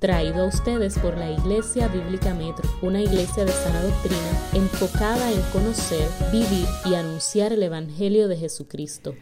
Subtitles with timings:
[0.00, 5.42] Traído a ustedes por la Iglesia Bíblica Metro, una iglesia de sana doctrina enfocada en
[5.52, 9.14] conocer, vivir y anunciar el Evangelio de Jesucristo.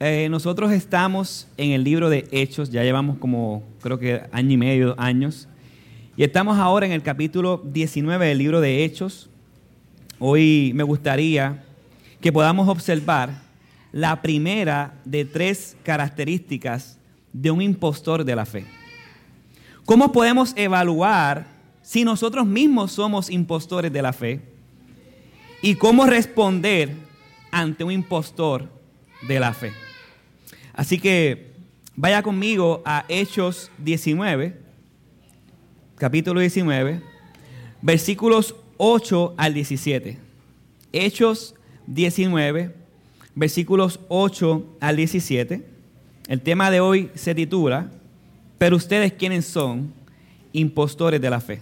[0.00, 4.56] Eh, nosotros estamos en el libro de Hechos, ya llevamos como creo que año y
[4.56, 5.46] medio, años,
[6.16, 9.28] y estamos ahora en el capítulo 19 del libro de Hechos.
[10.18, 11.64] Hoy me gustaría
[12.22, 13.42] que podamos observar
[13.92, 16.98] la primera de tres características
[17.34, 18.64] de un impostor de la fe.
[19.86, 21.46] ¿Cómo podemos evaluar
[21.80, 24.40] si nosotros mismos somos impostores de la fe?
[25.62, 26.92] ¿Y cómo responder
[27.52, 28.68] ante un impostor
[29.28, 29.72] de la fe?
[30.72, 31.52] Así que
[31.94, 34.60] vaya conmigo a Hechos 19,
[35.94, 37.00] capítulo 19,
[37.80, 40.18] versículos 8 al 17.
[40.92, 41.54] Hechos
[41.86, 42.74] 19,
[43.36, 45.64] versículos 8 al 17.
[46.26, 47.92] El tema de hoy se titula
[48.58, 49.92] pero ustedes, ¿quiénes son?
[50.52, 51.60] Impostores de la fe.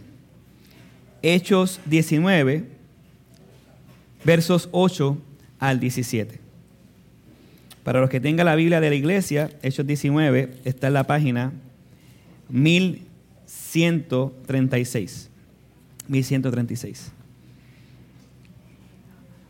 [1.23, 2.65] Hechos 19,
[4.25, 5.17] versos 8
[5.59, 6.39] al 17.
[7.83, 11.53] Para los que tengan la Biblia de la iglesia, Hechos 19 está en la página
[12.49, 15.31] 1136.
[16.07, 17.13] 1136.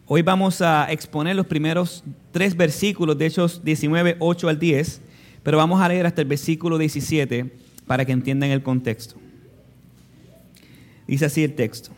[0.07, 5.01] Hoy vamos a exponer los primeros tres versículos de Hechos 19, 8 al 10
[5.45, 7.53] pero vamos a leer hasta el versículo 17
[7.87, 9.15] para que entiendan el contexto.
[11.07, 11.91] Dice así el texto.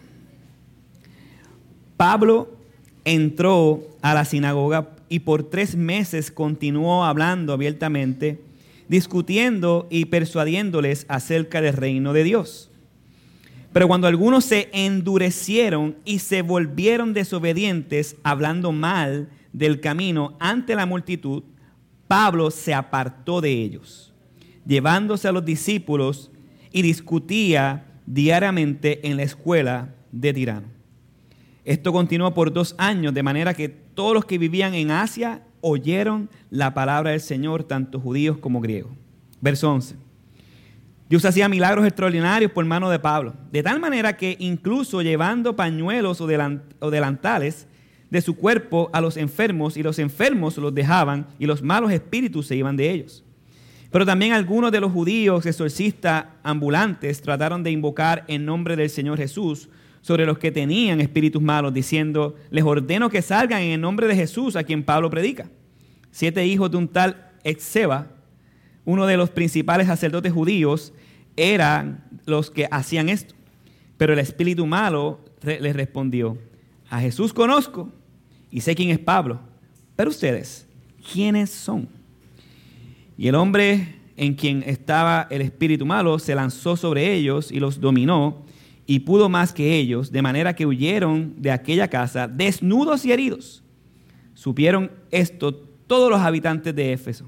[1.97, 2.55] Pablo
[3.05, 8.41] entró a la sinagoga y por tres meses continuó hablando abiertamente,
[8.89, 12.71] discutiendo y persuadiéndoles acerca del reino de Dios.
[13.73, 20.87] Pero cuando algunos se endurecieron y se volvieron desobedientes, hablando mal del camino ante la
[20.87, 21.45] multitud,
[22.09, 24.13] Pablo se apartó de ellos,
[24.67, 26.31] llevándose a los discípulos
[26.73, 30.69] y discutía diariamente en la escuela de Tirano.
[31.65, 36.31] Esto continuó por dos años, de manera que todos los que vivían en Asia oyeron
[36.51, 38.93] la palabra del Señor, tanto judíos como griegos.
[39.41, 39.97] Verso 11.
[41.09, 46.21] Dios hacía milagros extraordinarios por mano de Pablo, de tal manera que incluso llevando pañuelos
[46.21, 47.67] o delantales,
[48.11, 52.47] de su cuerpo a los enfermos y los enfermos los dejaban y los malos espíritus
[52.47, 53.25] se iban de ellos.
[53.91, 59.19] Pero también algunos de los judíos exorcistas ambulantes trataron de invocar en nombre del Señor
[59.19, 59.69] Jesús
[60.01, 64.15] sobre los que tenían espíritus malos, diciendo, les ordeno que salgan en el nombre de
[64.15, 65.49] Jesús a quien Pablo predica.
[66.11, 68.09] Siete hijos de un tal Exeba,
[68.85, 70.93] uno de los principales sacerdotes judíos,
[71.37, 73.35] eran los que hacían esto.
[73.97, 76.39] Pero el espíritu malo les respondió,
[76.89, 77.91] a Jesús conozco
[78.51, 79.41] y sé quién es Pablo,
[79.97, 80.67] pero ustedes,
[81.13, 81.89] ¿quiénes son?
[83.19, 87.81] Y el hombre en quien estaba el espíritu malo se lanzó sobre ellos y los
[87.81, 88.45] dominó
[88.87, 93.63] y pudo más que ellos, de manera que huyeron de aquella casa desnudos y heridos.
[94.35, 97.27] Supieron esto todos los habitantes de Éfeso,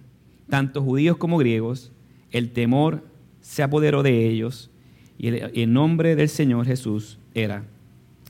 [0.48, 1.90] tanto judíos como griegos,
[2.30, 3.04] el temor
[3.40, 4.70] se apoderó de ellos
[5.18, 7.64] y el, nombre del Señor Jesús era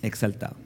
[0.01, 0.57] exaltado.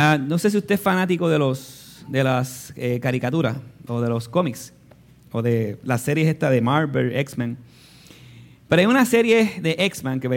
[0.00, 3.56] Ah, no sé si usted es fanático de, los, de las eh, caricaturas
[3.88, 4.72] o de los cómics
[5.32, 7.58] o de las series esta de Marvel, X-Men.
[8.68, 10.28] Pero hay una serie de X-Men, que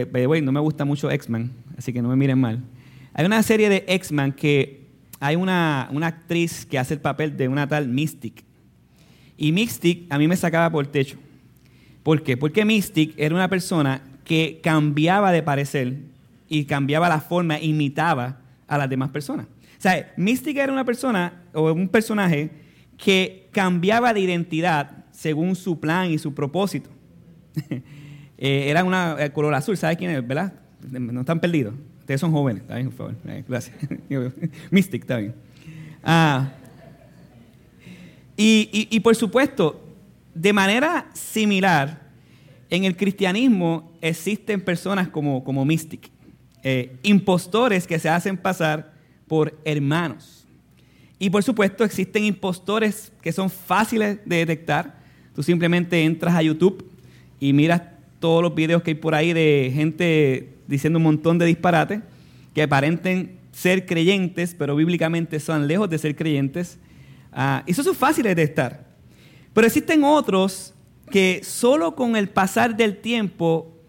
[0.42, 2.64] no me gusta mucho X-Men, así que no me miren mal.
[3.14, 4.88] Hay una serie de X-Men que
[5.20, 8.44] hay una, una, actriz que hace el papel de una tal Mystic.
[9.38, 11.18] Y Mystic a mí me sacaba por el techo.
[12.02, 12.36] ¿Por qué?
[12.36, 15.98] Porque Mystic era una persona que cambiaba de parecer
[16.50, 19.48] y cambiaba la forma, imitaba a las demás personas.
[19.48, 22.50] O sea, Mística era una persona o un personaje
[22.98, 26.90] que cambiaba de identidad según su plan y su propósito.
[28.44, 30.28] Eh, era una eh, color azul, ¿sabes quién es?
[30.28, 30.52] ¿Verdad?
[30.90, 31.76] No están perdidos.
[32.00, 33.16] Ustedes son jóvenes, está bien, por favor.
[33.28, 33.78] Eh, gracias.
[34.72, 35.36] Mystic, está bien.
[36.04, 36.50] Ah,
[38.36, 39.80] y, por supuesto,
[40.34, 42.02] de manera similar,
[42.72, 46.10] en el cristianismo existen personas como, como Mystic.
[46.64, 48.94] Eh, impostores que se hacen pasar
[49.28, 50.46] por hermanos.
[51.18, 55.00] Y por supuesto existen impostores que son fáciles de detectar.
[55.36, 56.86] Tú simplemente entras a YouTube
[57.40, 57.82] y miras
[58.20, 62.02] todos los videos que hay por ahí de gente diciendo un montón de disparates
[62.54, 66.78] que aparenten ser creyentes, pero bíblicamente son lejos de ser creyentes.
[67.32, 68.86] Ah, esos son fáciles de detectar.
[69.54, 70.74] Pero existen otros
[71.10, 73.81] que solo con el pasar del tiempo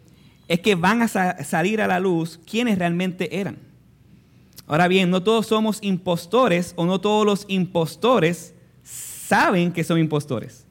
[0.52, 3.56] es que van a salir a la luz quiénes realmente eran.
[4.66, 8.52] Ahora bien, no todos somos impostores o no todos los impostores
[8.82, 10.66] saben que son impostores.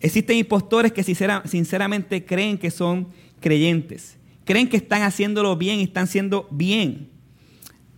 [0.00, 3.06] Existen impostores que sinceramente creen que son
[3.38, 7.08] creyentes, creen que están haciéndolo bien y están siendo bien.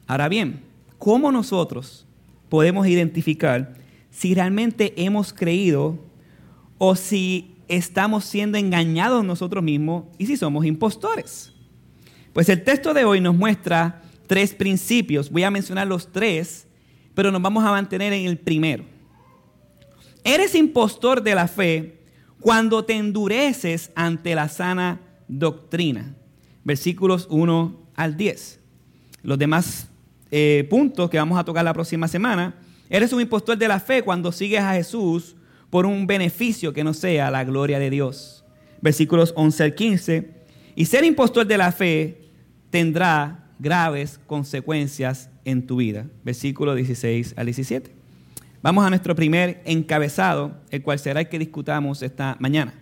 [0.06, 0.60] Ahora bien,
[0.98, 2.04] ¿cómo nosotros
[2.50, 3.78] podemos identificar
[4.10, 5.98] si realmente hemos creído
[6.76, 11.52] o si estamos siendo engañados nosotros mismos y si somos impostores?
[12.32, 15.30] Pues el texto de hoy nos muestra tres principios.
[15.30, 16.66] Voy a mencionar los tres,
[17.14, 18.84] pero nos vamos a mantener en el primero.
[20.22, 22.00] Eres impostor de la fe
[22.40, 26.14] cuando te endureces ante la sana doctrina.
[26.64, 28.60] Versículos 1 al 10.
[29.22, 29.88] Los demás
[30.30, 32.56] eh, puntos que vamos a tocar la próxima semana.
[32.90, 35.35] Eres un impostor de la fe cuando sigues a Jesús
[35.70, 38.44] por un beneficio que no sea la gloria de Dios.
[38.80, 40.30] Versículos 11 al 15.
[40.74, 42.20] Y ser impostor de la fe
[42.70, 46.06] tendrá graves consecuencias en tu vida.
[46.24, 47.90] Versículo 16 al 17.
[48.62, 52.74] Vamos a nuestro primer encabezado, el cual será el que discutamos esta mañana.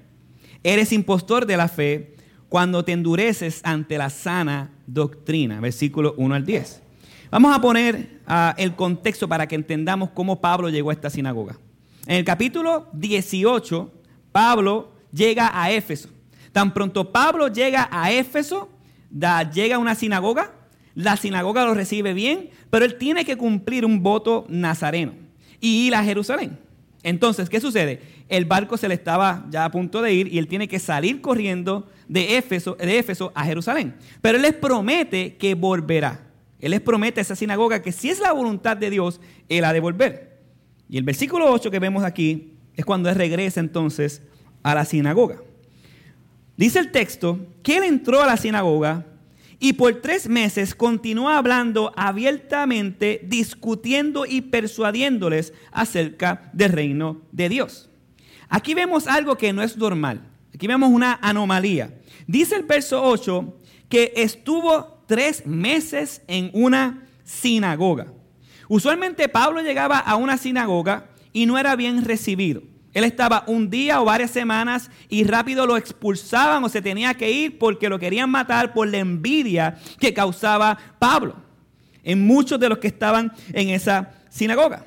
[0.63, 2.15] Eres impostor de la fe
[2.49, 5.61] cuando te endureces ante la sana doctrina.
[5.61, 6.83] Versículo 1 al 10.
[7.31, 11.59] Vamos a poner uh, el contexto para que entendamos cómo Pablo llegó a esta sinagoga.
[12.07, 13.91] En el capítulo 18,
[14.31, 16.11] Pablo llega a Éfeso.
[16.53, 18.69] Tan pronto Pablo llega a Éfeso,
[19.11, 20.53] llega a una sinagoga,
[20.95, 25.13] la sinagoga lo recibe bien, pero él tiene que cumplir un voto nazareno
[25.61, 26.59] y ir a Jerusalén.
[27.03, 28.01] Entonces, ¿qué sucede?
[28.29, 31.23] El barco se le estaba ya a punto de ir y él tiene que salir
[31.23, 33.95] corriendo de Éfeso, de Éfeso a Jerusalén.
[34.21, 36.21] Pero él les promete que volverá.
[36.61, 39.73] Él les promete a esa sinagoga que si es la voluntad de Dios, él ha
[39.73, 40.34] de volver.
[40.89, 44.23] Y el versículo 8 que vemos aquí es cuando él regresa entonces
[44.63, 45.41] a la sinagoga.
[46.57, 49.07] Dice el texto que él entró a la sinagoga
[49.59, 57.91] y por tres meses continuó hablando abiertamente, discutiendo y persuadiéndoles acerca del reino de Dios.
[58.49, 60.21] Aquí vemos algo que no es normal.
[60.55, 61.95] Aquí vemos una anomalía.
[62.27, 63.59] Dice el verso 8
[63.89, 68.14] que estuvo tres meses en una sinagoga.
[68.69, 72.63] Usualmente Pablo llegaba a una sinagoga y no era bien recibido.
[72.93, 77.31] Él estaba un día o varias semanas y rápido lo expulsaban o se tenía que
[77.31, 81.35] ir porque lo querían matar por la envidia que causaba Pablo
[82.05, 84.87] en muchos de los que estaban en esa sinagoga.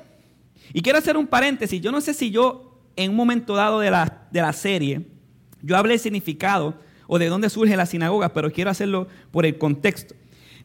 [0.72, 1.80] Y quiero hacer un paréntesis.
[1.82, 5.02] Yo no sé si yo en un momento dado de la, de la serie,
[5.62, 6.74] yo hablé del significado
[7.06, 10.14] o de dónde surge la sinagoga, pero quiero hacerlo por el contexto.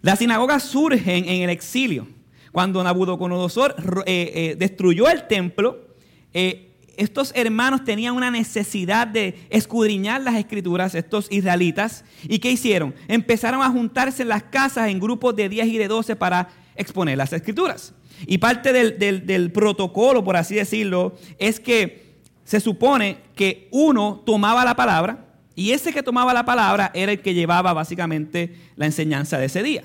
[0.01, 2.07] Las sinagogas surgen en el exilio.
[2.54, 5.88] Cuando Nabucodonosor eh, eh, destruyó el templo,
[6.36, 12.94] eh, estos hermanos tenían una necesidad de escudriñar las escrituras, estos israelitas, ¿y qué hicieron?
[13.08, 17.18] Empezaron a juntarse en las casas en grupos de 10 y de 12 para exponer
[17.18, 17.96] las escrituras.
[18.28, 24.64] Y parte del, del protocolo, por así decirlo, es que se supone que uno tomaba
[24.64, 29.40] la palabra y ese que tomaba la palabra era el que llevaba básicamente la enseñanza
[29.40, 29.82] de ese día.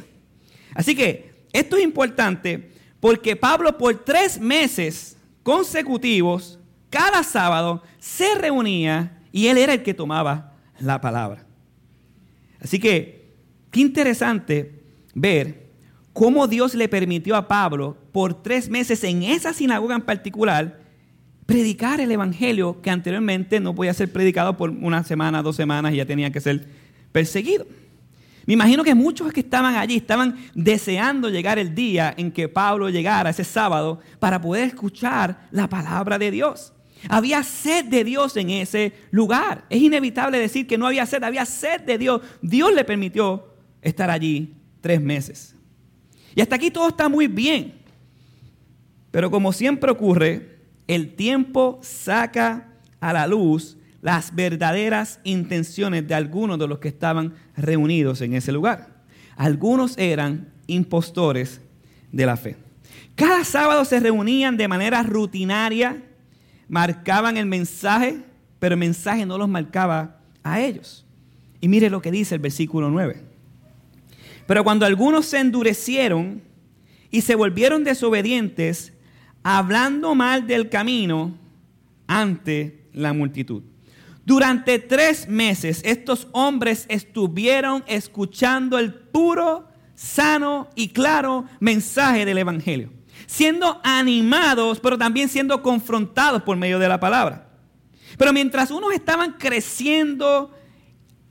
[0.75, 6.59] Así que esto es importante porque Pablo por tres meses consecutivos
[6.91, 11.45] cada sábado se reunía y él era el que tomaba la palabra.
[12.61, 13.35] Así que,
[13.71, 14.83] qué interesante
[15.15, 15.69] ver
[16.13, 20.81] cómo Dios le permitió a Pablo por tres meses en esa sinagoga en particular
[21.47, 25.97] predicar el Evangelio que anteriormente no podía ser predicado por una semana, dos semanas y
[25.97, 26.67] ya tenía que ser
[27.13, 27.67] perseguido.
[28.49, 32.89] Me imagino que muchos que estaban allí estaban deseando llegar el día en que Pablo
[32.89, 36.73] llegara ese sábado para poder escuchar la palabra de Dios.
[37.11, 39.67] Había sed de Dios en ese lugar.
[39.69, 42.23] Es inevitable decir que no había sed, había sed de Dios.
[42.41, 43.49] Dios le permitió
[43.83, 45.55] estar allí tres meses.
[46.35, 47.75] Y hasta aquí todo está muy bien.
[49.11, 56.59] Pero como siempre ocurre, el tiempo saca a la luz las verdaderas intenciones de algunos
[56.59, 59.03] de los que estaban reunidos en ese lugar.
[59.37, 61.61] Algunos eran impostores
[62.13, 62.57] de la fe.
[63.15, 66.03] Cada sábado se reunían de manera rutinaria
[66.69, 68.19] marcaban el mensaje,
[68.59, 71.05] pero el mensaje no los marcaba a ellos.
[71.61, 73.23] Y mire lo que dice el versículo 9.
[74.47, 76.43] Pero cuando algunos se endurecieron
[77.11, 78.93] y se volvieron desobedientes,
[79.43, 81.37] hablando mal del camino
[82.07, 83.63] ante la multitud.
[84.29, 92.91] Durante tres meses estos hombres estuvieron escuchando el puro, sano y claro mensaje del Evangelio
[93.27, 97.49] siendo animados, pero también siendo confrontados por medio de la palabra.
[98.17, 100.51] Pero mientras unos estaban creciendo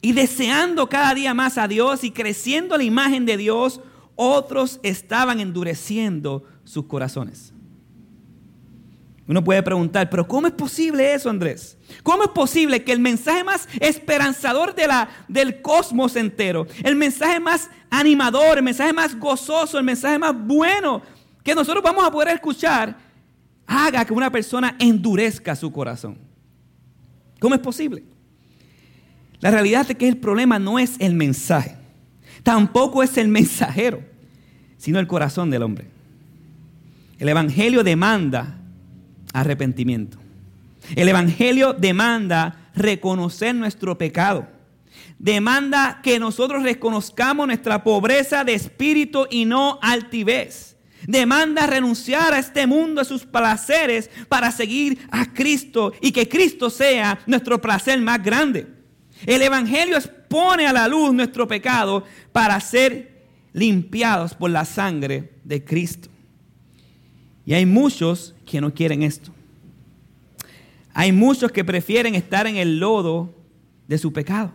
[0.02, 3.80] y deseando cada día más a Dios y creciendo la imagen de Dios,
[4.16, 7.54] otros estaban endureciendo sus corazones.
[9.28, 11.78] Uno puede preguntar, pero ¿cómo es posible eso, Andrés?
[12.02, 17.38] ¿Cómo es posible que el mensaje más esperanzador de la, del cosmos entero, el mensaje
[17.40, 21.02] más animador, el mensaje más gozoso, el mensaje más bueno
[21.44, 22.96] que nosotros vamos a poder escuchar,
[23.66, 26.18] haga que una persona endurezca su corazón?
[27.40, 28.04] ¿Cómo es posible?
[29.42, 31.76] La realidad es que el problema no es el mensaje,
[32.44, 34.02] tampoco es el mensajero,
[34.78, 35.88] sino el corazón del hombre.
[37.20, 38.58] El Evangelio demanda
[39.40, 40.18] arrepentimiento.
[40.96, 44.48] El Evangelio demanda reconocer nuestro pecado.
[45.20, 50.76] Demanda que nosotros reconozcamos nuestra pobreza de espíritu y no altivez.
[51.06, 56.70] Demanda renunciar a este mundo, a sus placeres, para seguir a Cristo y que Cristo
[56.70, 58.68] sea nuestro placer más grande.
[59.26, 65.64] El Evangelio expone a la luz nuestro pecado para ser limpiados por la sangre de
[65.64, 66.10] Cristo.
[67.48, 69.32] Y hay muchos que no quieren esto.
[70.94, 73.34] Hay muchos que prefieren estar en el lodo
[73.88, 74.52] de su pecado.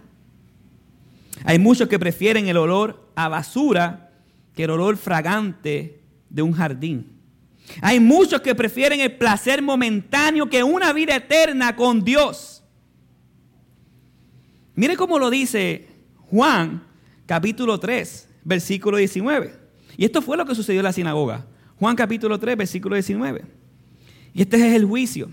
[1.45, 4.13] Hay muchos que prefieren el olor a basura
[4.55, 7.19] que el olor fragante de un jardín.
[7.81, 12.63] Hay muchos que prefieren el placer momentáneo que una vida eterna con Dios.
[14.75, 15.89] Mire cómo lo dice
[16.29, 16.83] Juan
[17.25, 19.55] capítulo 3, versículo 19.
[19.97, 21.47] Y esto fue lo que sucedió en la sinagoga.
[21.83, 23.43] Juan capítulo 3, versículo 19.
[24.35, 25.33] Y este es el juicio.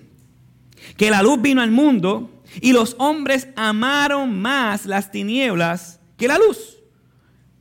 [0.97, 6.39] Que la luz vino al mundo y los hombres amaron más las tinieblas que la
[6.39, 6.79] luz,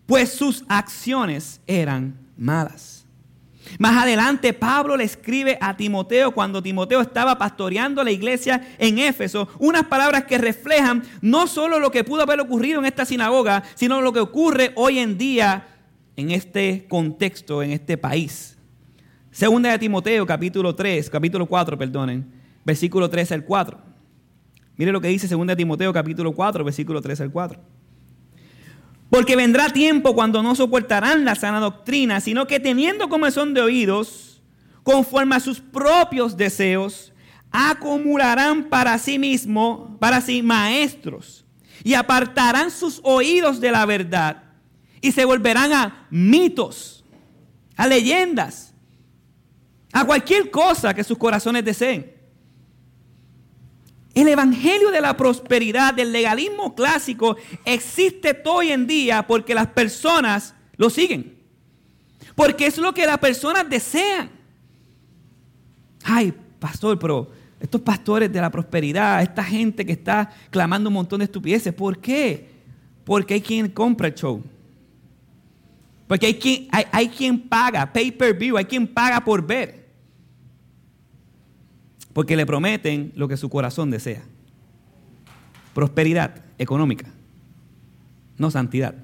[0.06, 3.04] pues sus acciones eran malas.
[3.78, 9.50] Más adelante Pablo le escribe a Timoteo cuando Timoteo estaba pastoreando la iglesia en Éfeso,
[9.58, 14.00] unas palabras que reflejan no solo lo que pudo haber ocurrido en esta sinagoga, sino
[14.00, 15.76] lo que ocurre hoy en día
[16.16, 18.54] en este contexto, en este país.
[19.38, 22.28] Segunda de Timoteo, capítulo 3, capítulo 4, perdonen,
[22.64, 23.78] versículo 3 al 4.
[24.76, 27.60] Mire lo que dice Segunda de Timoteo, capítulo 4, versículo 3 al 4.
[29.08, 34.42] Porque vendrá tiempo cuando no soportarán la sana doctrina, sino que teniendo comezón de oídos,
[34.82, 37.12] conforme a sus propios deseos,
[37.52, 41.46] acumularán para sí mismo, para sí maestros,
[41.84, 44.42] y apartarán sus oídos de la verdad,
[45.00, 47.04] y se volverán a mitos,
[47.76, 48.67] a leyendas
[49.92, 52.12] a cualquier cosa que sus corazones deseen.
[54.14, 60.54] El evangelio de la prosperidad, del legalismo clásico, existe hoy en día porque las personas
[60.76, 61.38] lo siguen.
[62.34, 64.30] Porque es lo que las personas desean.
[66.04, 67.30] Ay, pastor, pero
[67.60, 71.98] estos pastores de la prosperidad, esta gente que está clamando un montón de estupideces, ¿por
[71.98, 72.48] qué?
[73.04, 74.42] Porque hay quien compra el show.
[76.06, 79.77] Porque hay quien, hay, hay quien paga, pay per view, hay quien paga por ver.
[82.18, 84.24] Porque le prometen lo que su corazón desea.
[85.72, 87.06] Prosperidad económica,
[88.36, 88.96] no santidad.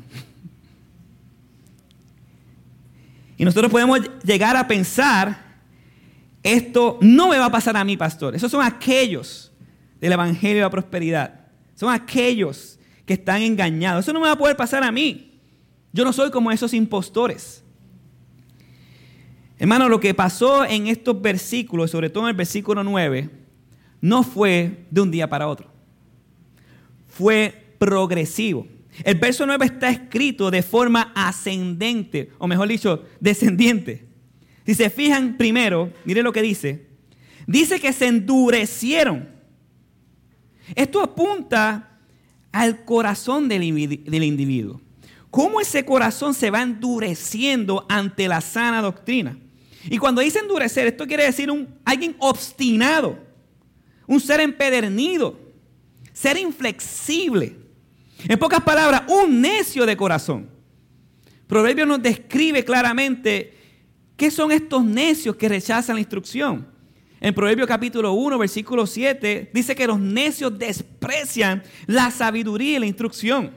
[3.36, 5.60] Y nosotros podemos llegar a pensar,
[6.42, 8.34] esto no me va a pasar a mí, pastor.
[8.34, 9.52] Esos son aquellos
[10.00, 11.42] del Evangelio de la Prosperidad.
[11.76, 14.04] Son aquellos que están engañados.
[14.04, 15.40] Eso no me va a poder pasar a mí.
[15.92, 17.63] Yo no soy como esos impostores.
[19.58, 23.30] Hermano, lo que pasó en estos versículos, sobre todo en el versículo 9,
[24.00, 25.70] no fue de un día para otro.
[27.06, 28.66] Fue progresivo.
[29.02, 34.06] El verso 9 está escrito de forma ascendente, o mejor dicho, descendiente.
[34.66, 36.86] Si se fijan primero, mire lo que dice.
[37.46, 39.28] Dice que se endurecieron.
[40.74, 41.98] Esto apunta
[42.50, 44.80] al corazón del individuo.
[45.30, 49.36] ¿Cómo ese corazón se va endureciendo ante la sana doctrina?
[49.90, 53.18] Y cuando dice endurecer, esto quiere decir un, alguien obstinado,
[54.06, 55.38] un ser empedernido,
[56.12, 57.56] ser inflexible.
[58.26, 60.48] En pocas palabras, un necio de corazón.
[61.46, 63.54] Proverbio nos describe claramente
[64.16, 66.66] qué son estos necios que rechazan la instrucción.
[67.20, 72.86] En Proverbio capítulo 1, versículo 7, dice que los necios desprecian la sabiduría y la
[72.86, 73.52] instrucción.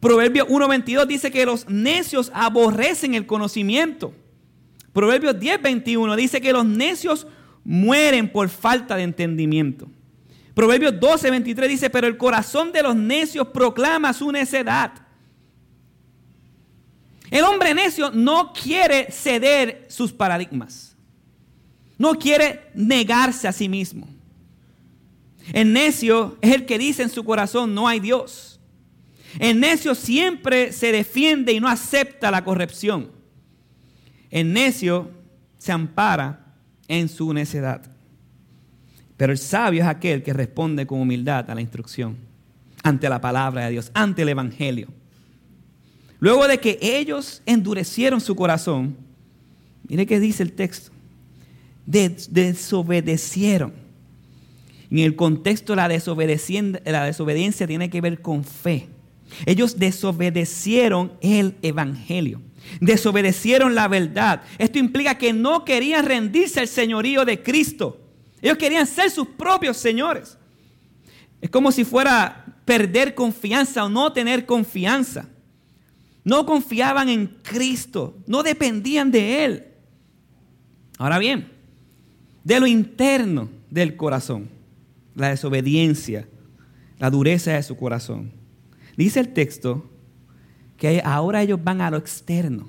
[0.00, 4.14] Proverbio 1.22 dice que los necios aborrecen el conocimiento.
[4.96, 7.26] Proverbios 10, 21 dice que los necios
[7.64, 9.86] mueren por falta de entendimiento.
[10.54, 14.94] Proverbios 12, 23 dice, pero el corazón de los necios proclama su necedad.
[17.30, 20.96] El hombre necio no quiere ceder sus paradigmas.
[21.98, 24.08] No quiere negarse a sí mismo.
[25.52, 28.58] El necio es el que dice en su corazón, no hay Dios.
[29.38, 33.14] El necio siempre se defiende y no acepta la corrección.
[34.36, 35.10] El necio
[35.56, 36.52] se ampara
[36.88, 37.80] en su necedad.
[39.16, 42.18] Pero el sabio es aquel que responde con humildad a la instrucción,
[42.82, 44.88] ante la palabra de Dios, ante el Evangelio.
[46.20, 48.94] Luego de que ellos endurecieron su corazón,
[49.88, 50.92] mire qué dice el texto,
[51.86, 53.72] desobedecieron.
[54.90, 58.86] En el contexto la la desobediencia tiene que ver con fe.
[59.46, 62.42] Ellos desobedecieron el Evangelio,
[62.80, 64.42] desobedecieron la verdad.
[64.58, 68.00] Esto implica que no querían rendirse al señorío de Cristo.
[68.40, 70.38] Ellos querían ser sus propios señores.
[71.40, 75.28] Es como si fuera perder confianza o no tener confianza.
[76.24, 79.66] No confiaban en Cristo, no dependían de Él.
[80.98, 81.52] Ahora bien,
[82.42, 84.48] de lo interno del corazón,
[85.14, 86.28] la desobediencia,
[86.98, 88.32] la dureza de su corazón.
[88.96, 89.90] Dice el texto
[90.76, 92.68] que ahora ellos van a lo externo.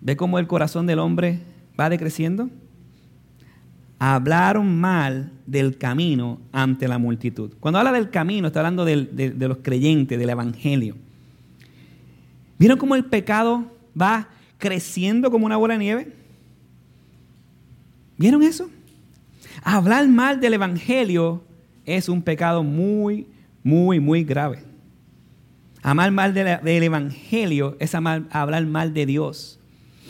[0.00, 1.40] ¿Ve cómo el corazón del hombre
[1.78, 2.48] va decreciendo?
[3.98, 7.52] Hablaron mal del camino ante la multitud.
[7.60, 10.96] Cuando habla del camino, está hablando de, de los creyentes, del evangelio.
[12.58, 13.66] ¿Vieron cómo el pecado
[14.00, 16.12] va creciendo como una bola de nieve?
[18.20, 18.68] ¿Vieron eso?
[19.62, 21.42] Hablar mal del Evangelio
[21.86, 23.26] es un pecado muy,
[23.62, 24.62] muy, muy grave.
[25.82, 29.58] Hablar mal del Evangelio es hablar mal de Dios.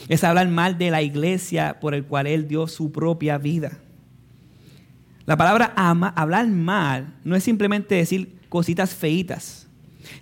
[0.09, 3.79] Es hablar mal de la iglesia por el cual Él dio su propia vida.
[5.27, 9.69] La palabra hablar mal no es simplemente decir cositas feitas.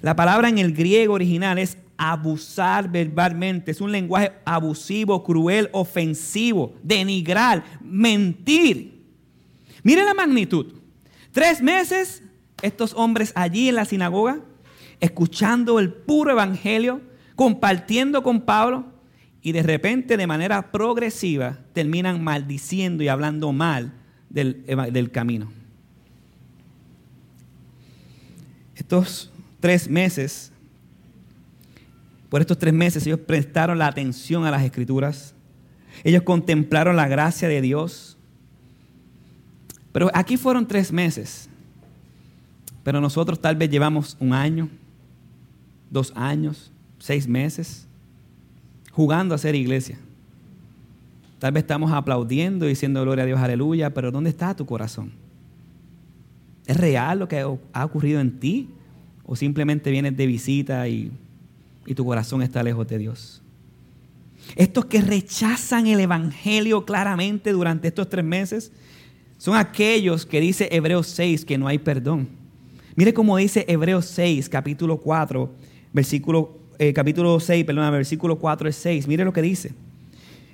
[0.02, 3.70] La palabra en el griego original es abusar verbalmente.
[3.70, 9.02] Es un lenguaje abusivo, cruel, ofensivo, denigrar, mentir.
[9.82, 10.74] Mire la magnitud.
[11.32, 12.22] Tres meses
[12.62, 14.40] estos hombres allí en la sinagoga,
[15.00, 17.00] escuchando el puro evangelio,
[17.36, 18.86] compartiendo con Pablo,
[19.40, 23.92] y de repente de manera progresiva terminan maldiciendo y hablando mal
[24.28, 25.50] del, del camino.
[28.74, 30.52] Estos tres meses
[32.28, 35.34] por estos tres meses ellos prestaron la atención a las escrituras.
[36.04, 38.16] Ellos contemplaron la gracia de Dios.
[39.92, 41.48] Pero aquí fueron tres meses.
[42.84, 44.68] Pero nosotros tal vez llevamos un año,
[45.90, 47.86] dos años, seis meses,
[48.92, 49.98] jugando a ser iglesia.
[51.38, 55.12] Tal vez estamos aplaudiendo, diciendo gloria a Dios, aleluya, pero ¿dónde está tu corazón?
[56.66, 58.68] ¿Es real lo que ha ocurrido en ti?
[59.24, 61.12] ¿O simplemente vienes de visita y
[61.88, 63.40] y tu corazón está lejos de Dios.
[64.56, 68.70] Estos que rechazan el Evangelio claramente durante estos tres meses
[69.38, 72.28] son aquellos que dice Hebreos 6 que no hay perdón.
[72.94, 75.50] Mire cómo dice Hebreos 6, capítulo 4,
[75.92, 79.08] versículo, eh, capítulo 6, perdón, versículo 4 y 6.
[79.08, 79.72] Mire lo que dice.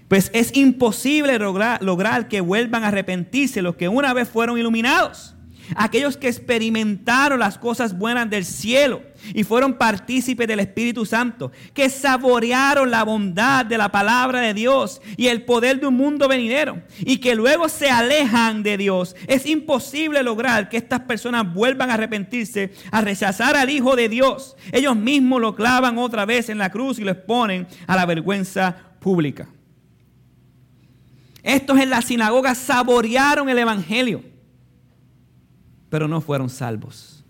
[0.08, 5.34] Pues es imposible lograr, lograr que vuelvan a arrepentirse los que una vez fueron iluminados
[5.76, 11.88] aquellos que experimentaron las cosas buenas del cielo y fueron partícipes del Espíritu Santo, que
[11.88, 16.82] saborearon la bondad de la palabra de Dios y el poder de un mundo venidero
[17.00, 19.16] y que luego se alejan de Dios.
[19.26, 24.56] Es imposible lograr que estas personas vuelvan a arrepentirse, a rechazar al Hijo de Dios.
[24.72, 28.76] Ellos mismos lo clavan otra vez en la cruz y lo exponen a la vergüenza
[29.00, 29.48] pública.
[31.42, 34.33] Estos en la sinagoga saborearon el Evangelio
[35.94, 37.22] pero no fueron salvos,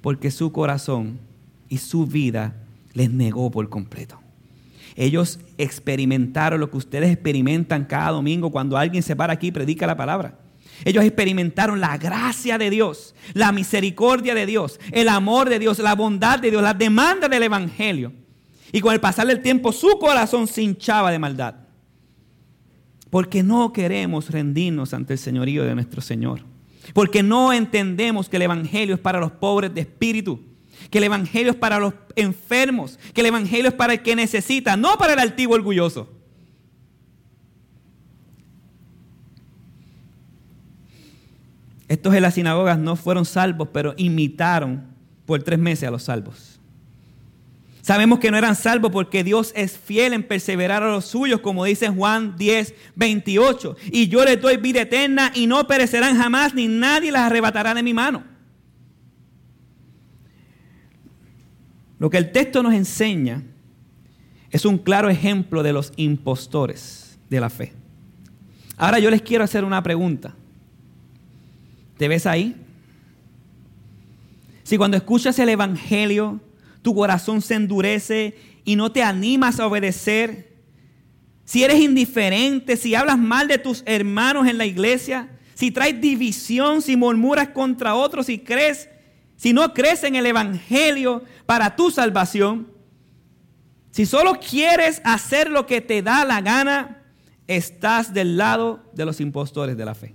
[0.00, 1.18] porque su corazón
[1.68, 2.56] y su vida
[2.94, 4.18] les negó por completo.
[4.96, 9.86] Ellos experimentaron lo que ustedes experimentan cada domingo cuando alguien se para aquí y predica
[9.86, 10.38] la palabra.
[10.86, 15.94] Ellos experimentaron la gracia de Dios, la misericordia de Dios, el amor de Dios, la
[15.94, 18.14] bondad de Dios, la demanda del Evangelio.
[18.72, 21.56] Y con el pasar del tiempo su corazón se hinchaba de maldad.
[23.10, 26.48] Porque no queremos rendirnos ante el señorío de nuestro Señor.
[26.94, 30.40] Porque no entendemos que el Evangelio es para los pobres de espíritu,
[30.90, 34.76] que el Evangelio es para los enfermos, que el Evangelio es para el que necesita,
[34.76, 36.08] no para el altivo orgulloso.
[41.88, 44.86] Estos en las sinagogas no fueron salvos, pero imitaron
[45.24, 46.47] por tres meses a los salvos.
[47.80, 51.64] Sabemos que no eran salvos porque Dios es fiel en perseverar a los suyos, como
[51.64, 53.76] dice Juan 10, 28.
[53.92, 57.82] Y yo les doy vida eterna y no perecerán jamás, ni nadie las arrebatará de
[57.82, 58.24] mi mano.
[61.98, 63.42] Lo que el texto nos enseña
[64.50, 67.72] es un claro ejemplo de los impostores de la fe.
[68.76, 70.34] Ahora yo les quiero hacer una pregunta.
[71.96, 72.54] ¿Te ves ahí?
[74.62, 76.40] Si cuando escuchas el Evangelio
[76.82, 80.48] tu corazón se endurece y no te animas a obedecer,
[81.44, 86.82] si eres indiferente, si hablas mal de tus hermanos en la iglesia, si traes división,
[86.82, 88.88] si murmuras contra otros, si crees,
[89.36, 92.68] si no crees en el Evangelio para tu salvación,
[93.90, 97.02] si solo quieres hacer lo que te da la gana,
[97.46, 100.14] estás del lado de los impostores de la fe.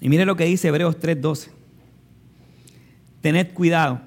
[0.00, 1.59] Y mire lo que dice Hebreos 3:12.
[3.20, 4.00] Tened cuidado,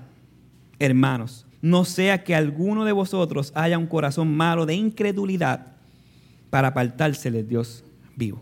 [0.80, 5.74] hermanos, no sea que alguno de vosotros haya un corazón malo de incredulidad
[6.50, 7.84] para apartarse de Dios
[8.16, 8.42] vivo.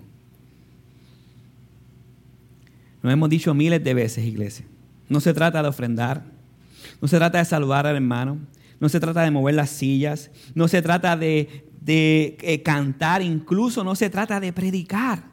[3.03, 4.65] Nos hemos dicho miles de veces, iglesia.
[5.09, 6.23] No se trata de ofrendar,
[7.01, 8.39] no se trata de saludar al hermano,
[8.79, 13.95] no se trata de mover las sillas, no se trata de, eh, cantar, incluso no
[13.95, 15.23] se trata de predicar.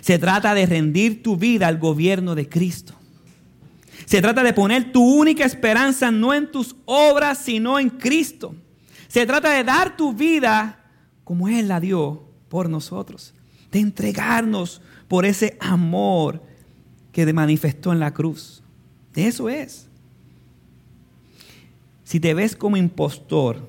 [0.00, 2.94] Se trata de rendir tu vida al gobierno de Cristo.
[4.06, 8.54] Se trata de poner tu única esperanza no en tus obras, sino en Cristo.
[9.08, 10.84] Se trata de dar tu vida
[11.24, 13.34] como Él la dio por nosotros.
[13.72, 16.40] De entregarnos por ese amor
[17.10, 18.62] que manifestó en la cruz.
[19.12, 19.88] De eso es.
[22.04, 23.68] Si te ves como impostor,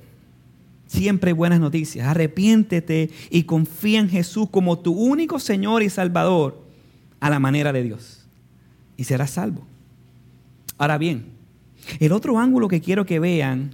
[0.86, 2.08] siempre buenas noticias.
[2.08, 6.62] Arrepiéntete y confía en Jesús como tu único Señor y Salvador
[7.20, 8.28] a la manera de Dios.
[8.98, 9.66] Y serás salvo.
[10.78, 11.32] Ahora bien,
[12.00, 13.72] el otro ángulo que quiero que vean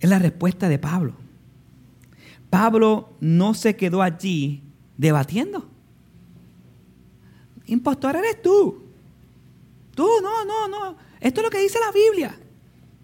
[0.00, 1.14] es la respuesta de Pablo.
[2.50, 4.62] Pablo no se quedó allí
[4.96, 5.68] debatiendo.
[7.66, 8.84] Impostor eres tú.
[9.94, 10.96] Tú, no, no, no.
[11.20, 12.38] Esto es lo que dice la Biblia.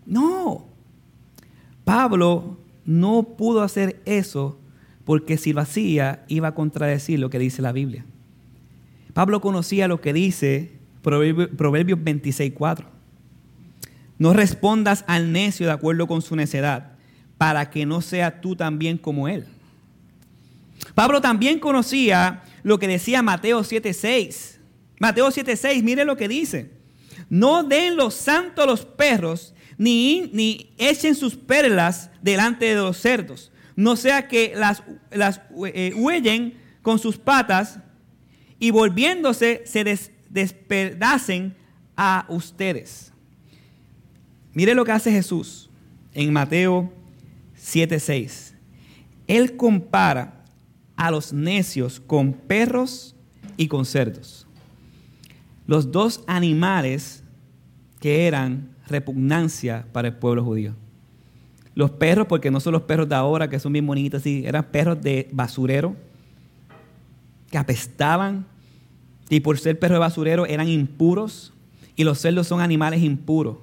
[0.06, 0.66] No.
[1.84, 4.58] Pablo no pudo hacer eso
[5.04, 8.04] porque si lo hacía iba a contradecir lo que dice la Biblia.
[9.12, 12.84] Pablo conocía lo que dice Proverbios 26.4.
[14.18, 16.92] No respondas al necio de acuerdo con su necedad,
[17.38, 19.46] para que no seas tú también como él.
[20.94, 24.58] Pablo también conocía lo que decía Mateo 7.6.
[24.98, 26.70] Mateo 7.6, mire lo que dice.
[27.30, 32.98] No den los santos a los perros, ni, ni echen sus perlas delante de los
[32.98, 33.50] cerdos.
[33.76, 35.40] No sea que las, las
[35.72, 37.78] eh, huellen con sus patas
[38.58, 41.54] y volviéndose se des, despedacen
[41.96, 43.12] a ustedes.
[44.54, 45.68] Mire lo que hace Jesús
[46.14, 46.92] en Mateo
[47.56, 48.54] 7:6.
[49.26, 50.44] Él compara
[50.96, 53.14] a los necios con perros
[53.56, 54.46] y con cerdos.
[55.66, 57.22] Los dos animales
[58.00, 60.74] que eran repugnancia para el pueblo judío.
[61.74, 65.00] Los perros, porque no son los perros de ahora que son bien bonitos, eran perros
[65.00, 65.94] de basurero
[67.50, 68.46] que apestaban,
[69.30, 71.54] y por ser perro de basurero eran impuros
[71.96, 73.58] y los cerdos son animales impuros.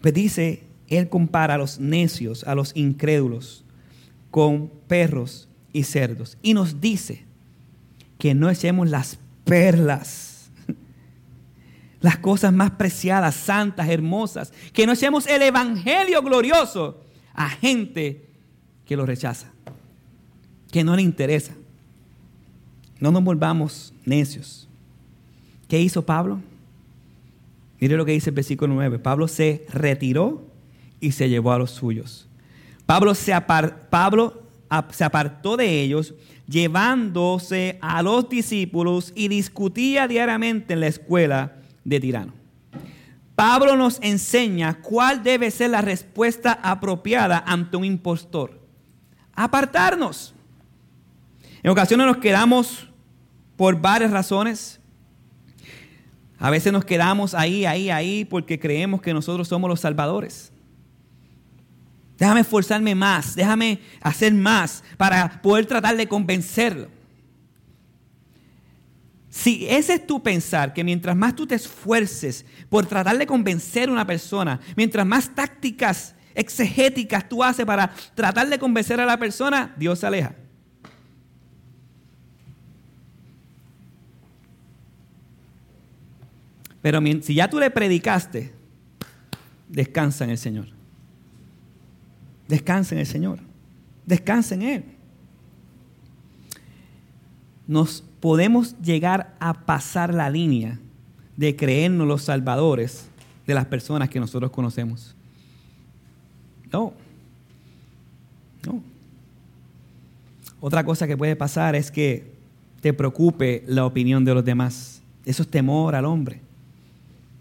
[0.00, 3.64] Pues dice, él compara a los necios, a los incrédulos,
[4.30, 6.38] con perros y cerdos.
[6.42, 7.24] Y nos dice
[8.18, 10.50] que no echemos las perlas,
[12.00, 17.02] las cosas más preciadas, santas, hermosas, que no echemos el evangelio glorioso
[17.34, 18.28] a gente
[18.84, 19.50] que lo rechaza,
[20.70, 21.52] que no le interesa.
[23.00, 24.68] No nos volvamos necios.
[25.68, 26.40] ¿Qué hizo Pablo?
[27.80, 28.98] Mire lo que dice el versículo 9.
[28.98, 30.46] Pablo se retiró
[31.00, 32.28] y se llevó a los suyos.
[32.86, 33.32] Pablo se,
[33.90, 34.42] Pablo
[34.90, 36.14] se apartó de ellos,
[36.48, 42.32] llevándose a los discípulos y discutía diariamente en la escuela de Tirano.
[43.34, 48.58] Pablo nos enseña cuál debe ser la respuesta apropiada ante un impostor.
[49.34, 50.35] Apartarnos.
[51.66, 52.86] En ocasiones nos quedamos
[53.56, 54.78] por varias razones.
[56.38, 60.52] A veces nos quedamos ahí, ahí, ahí porque creemos que nosotros somos los salvadores.
[62.18, 66.86] Déjame esforzarme más, déjame hacer más para poder tratar de convencerlo.
[69.28, 73.88] Si ese es tu pensar, que mientras más tú te esfuerces por tratar de convencer
[73.88, 79.16] a una persona, mientras más tácticas exegéticas tú haces para tratar de convencer a la
[79.16, 80.45] persona, Dios se aleja.
[86.86, 88.52] Pero si ya tú le predicaste,
[89.68, 90.68] descansa en el Señor.
[92.46, 93.40] Descansa en el Señor.
[94.06, 94.84] Descansa en Él.
[97.66, 100.78] Nos podemos llegar a pasar la línea
[101.36, 103.08] de creernos los salvadores
[103.48, 105.16] de las personas que nosotros conocemos.
[106.72, 106.92] No.
[108.64, 108.80] No.
[110.60, 112.32] Otra cosa que puede pasar es que
[112.80, 115.02] te preocupe la opinión de los demás.
[115.24, 116.45] Eso es temor al hombre.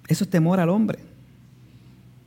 [0.07, 0.99] Eso es temor al hombre.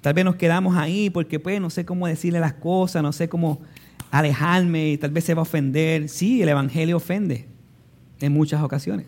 [0.00, 3.28] Tal vez nos quedamos ahí porque pues no sé cómo decirle las cosas, no sé
[3.28, 3.60] cómo
[4.10, 6.08] alejarme y tal vez se va a ofender.
[6.08, 7.46] Sí, el Evangelio ofende
[8.20, 9.06] en muchas ocasiones.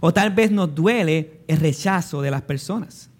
[0.00, 3.10] O tal vez nos duele el rechazo de las personas.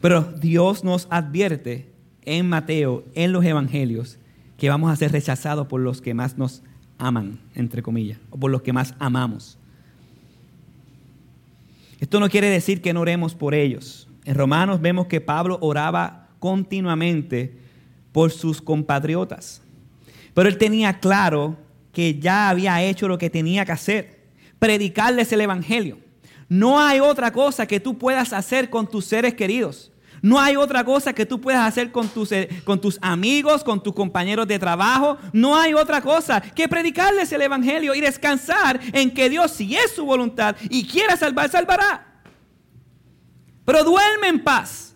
[0.00, 1.88] Pero Dios nos advierte
[2.24, 4.18] en Mateo, en los Evangelios,
[4.56, 6.62] que vamos a ser rechazados por los que más nos
[6.98, 9.58] aman, entre comillas, o por los que más amamos.
[12.02, 14.08] Esto no quiere decir que no oremos por ellos.
[14.24, 17.56] En Romanos vemos que Pablo oraba continuamente
[18.10, 19.62] por sus compatriotas.
[20.34, 21.56] Pero él tenía claro
[21.92, 24.18] que ya había hecho lo que tenía que hacer,
[24.58, 26.00] predicarles el Evangelio.
[26.48, 29.91] No hay otra cosa que tú puedas hacer con tus seres queridos.
[30.22, 33.82] No hay otra cosa que tú puedas hacer con tus, eh, con tus amigos, con
[33.82, 35.18] tus compañeros de trabajo.
[35.32, 39.90] No hay otra cosa que predicarles el Evangelio y descansar en que Dios, si es
[39.90, 42.22] su voluntad y quiera salvar, salvará.
[43.64, 44.94] Pero duerme en paz.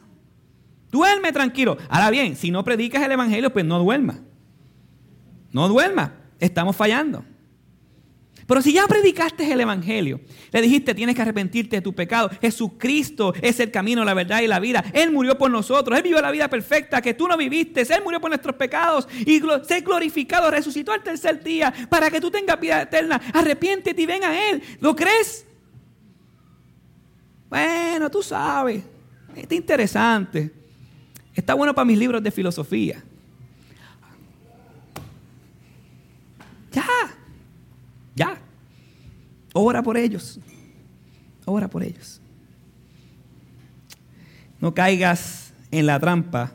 [0.92, 1.76] Duerme tranquilo.
[1.88, 4.20] Ahora bien, si no predicas el Evangelio, pues no duerma.
[5.50, 6.12] No duerma.
[6.38, 7.24] Estamos fallando.
[8.46, 10.20] Pero si ya predicaste el Evangelio,
[10.52, 14.46] le dijiste tienes que arrepentirte de tu pecado, Jesucristo es el camino, la verdad y
[14.46, 14.84] la vida.
[14.92, 18.20] Él murió por nosotros, Él vivió la vida perfecta que tú no viviste, Él murió
[18.20, 22.82] por nuestros pecados y se glorificado, resucitó al tercer día para que tú tengas vida
[22.82, 23.20] eterna.
[23.32, 24.62] Arrepiéntete y ven a Él.
[24.80, 25.44] ¿Lo crees?
[27.48, 28.82] Bueno, tú sabes,
[29.34, 30.52] está interesante.
[31.34, 33.02] Está bueno para mis libros de filosofía.
[36.72, 36.84] Ya,
[38.14, 38.38] ya.
[39.58, 40.38] Ora por ellos.
[41.46, 42.20] Ora por ellos.
[44.60, 46.52] No caigas en la trampa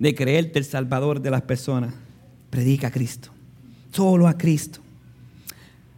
[0.00, 1.94] de creerte el salvador de las personas.
[2.50, 3.30] Predica a Cristo.
[3.92, 4.80] Solo a Cristo.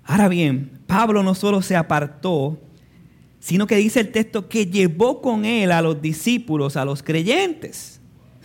[0.05, 2.61] Ahora bien, Pablo no solo se apartó,
[3.41, 7.99] sino que dice el texto que llevó con él a los discípulos, a los creyentes.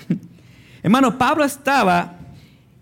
[0.81, 2.20] Hermano, Pablo estaba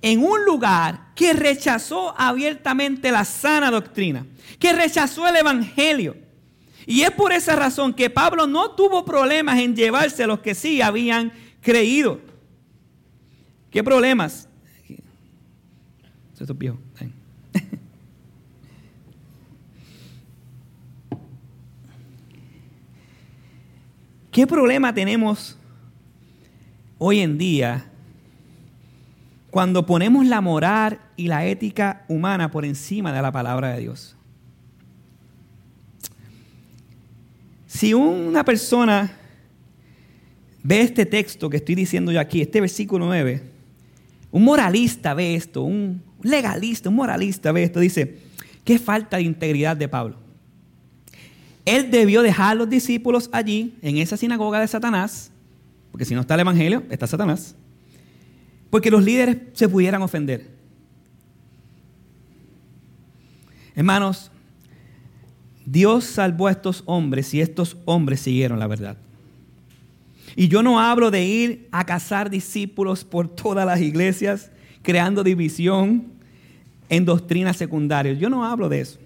[0.02, 4.26] en un lugar que rechazó abiertamente la sana doctrina,
[4.58, 6.16] que rechazó el Evangelio.
[6.86, 10.56] Y es por esa razón que Pablo no tuvo problemas en llevarse a los que
[10.56, 11.32] sí habían
[11.62, 12.22] creído.
[13.70, 14.48] ¿Qué problemas?
[16.40, 16.60] Esto es
[24.32, 25.58] ¿Qué problema tenemos
[26.98, 27.89] hoy en día
[29.52, 34.16] cuando ponemos la moral y la ética humana por encima de la palabra de Dios.
[37.68, 39.12] Si una persona
[40.64, 43.42] ve este texto que estoy diciendo yo aquí, este versículo 9,
[44.32, 48.18] un moralista ve esto, un legalista, un moralista ve esto, dice,
[48.64, 50.18] qué falta de integridad de Pablo.
[51.66, 55.32] Él debió dejar a los discípulos allí, en esa sinagoga de Satanás,
[55.92, 57.56] porque si no está el Evangelio, está Satanás
[58.70, 60.50] porque los líderes se pudieran ofender.
[63.76, 64.32] Hermanos,
[65.66, 68.98] Dios salvó a estos hombres y estos hombres siguieron la verdad.
[70.36, 74.52] Y yo no hablo de ir a cazar discípulos por todas las iglesias,
[74.82, 76.08] creando división
[76.90, 78.20] en doctrinas secundarias.
[78.20, 79.00] Yo no hablo de eso.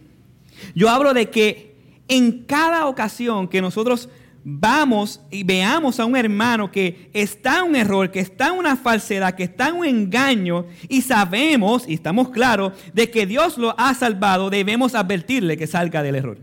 [0.76, 1.76] Yo hablo de que
[2.08, 4.10] en cada ocasión que nosotros
[4.44, 8.76] vamos y veamos a un hermano que está en un error, que está en una
[8.76, 13.78] falsedad, que está en un engaño y sabemos y estamos claros de que Dios lo
[13.80, 16.40] ha salvado, debemos advertirle que salga del error.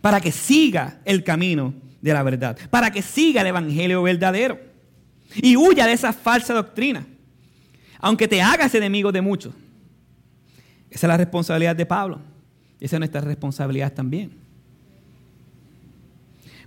[0.00, 4.60] Para que siga el camino de la verdad, para que siga el evangelio verdadero
[5.34, 7.06] y huya de esa falsa doctrina,
[7.98, 9.52] aunque te hagas enemigo de muchos.
[10.90, 12.20] Esa es la responsabilidad de Pablo.
[12.78, 14.45] Esa es nuestra responsabilidad también.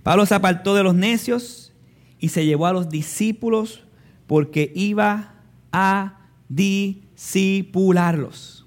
[0.02, 1.72] Pablo se apartó de los necios
[2.18, 3.84] y se llevó a los discípulos
[4.26, 5.34] porque iba
[5.72, 8.66] a discipularlos.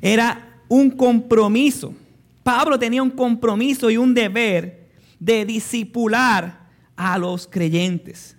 [0.00, 1.94] Era un compromiso.
[2.42, 8.36] Pablo tenía un compromiso y un deber de discipular a los creyentes.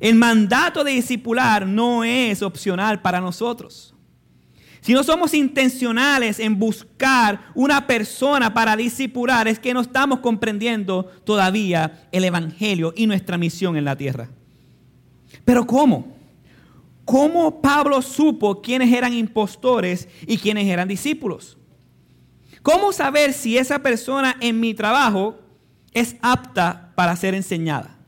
[0.00, 3.95] El mandato de discipular no es opcional para nosotros.
[4.86, 11.06] Si no somos intencionales en buscar una persona para disipular, es que no estamos comprendiendo
[11.24, 14.28] todavía el Evangelio y nuestra misión en la tierra.
[15.44, 16.16] Pero ¿cómo?
[17.04, 21.58] ¿Cómo Pablo supo quiénes eran impostores y quiénes eran discípulos?
[22.62, 25.36] ¿Cómo saber si esa persona en mi trabajo
[25.94, 27.98] es apta para ser enseñada?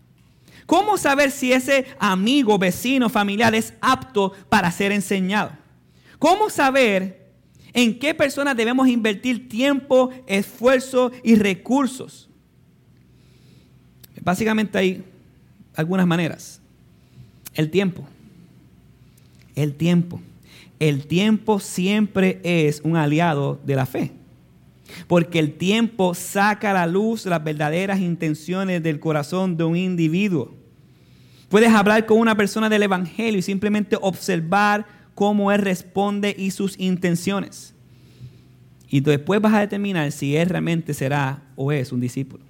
[0.64, 5.57] ¿Cómo saber si ese amigo, vecino, familiar es apto para ser enseñado?
[6.18, 7.28] ¿Cómo saber
[7.72, 12.28] en qué personas debemos invertir tiempo, esfuerzo y recursos?
[14.20, 15.04] Básicamente hay
[15.74, 16.60] algunas maneras.
[17.54, 18.04] El tiempo.
[19.54, 20.20] El tiempo.
[20.80, 24.12] El tiempo siempre es un aliado de la fe.
[25.06, 30.54] Porque el tiempo saca a la luz las verdaderas intenciones del corazón de un individuo.
[31.48, 34.86] Puedes hablar con una persona del Evangelio y simplemente observar
[35.18, 37.74] cómo él responde y sus intenciones.
[38.88, 42.44] Y después vas a determinar si él realmente será o es un discípulo.